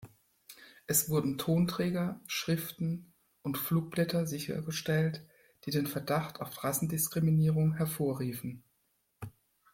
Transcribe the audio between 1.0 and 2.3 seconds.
wurden Tonträger,